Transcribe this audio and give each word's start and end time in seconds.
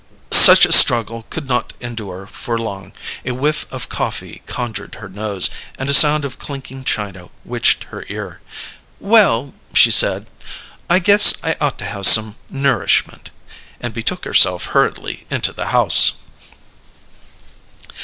Such 0.33 0.65
a 0.65 0.71
struggle 0.71 1.27
could 1.29 1.47
not 1.47 1.73
endure 1.79 2.25
for 2.25 2.57
long: 2.57 2.91
a 3.23 3.33
whiff 3.33 3.67
of 3.71 3.87
coffee 3.87 4.41
conjured 4.47 4.95
her 4.95 5.07
nose, 5.07 5.51
and 5.77 5.87
a 5.91 5.93
sound 5.93 6.25
of 6.25 6.39
clinking 6.39 6.83
china 6.85 7.29
witched 7.45 7.83
her 7.83 8.03
ear. 8.09 8.41
"Well," 8.99 9.53
she 9.75 9.91
said, 9.91 10.27
"I 10.89 10.97
guess 10.97 11.35
I 11.43 11.55
ought 11.61 11.77
to 11.77 11.85
have 11.85 12.07
some 12.07 12.35
nourishment," 12.49 13.29
and 13.79 13.93
betook 13.93 14.25
herself 14.25 14.65
hurriedly 14.73 15.27
into 15.29 15.53
the 15.53 15.67
house. 15.67 16.13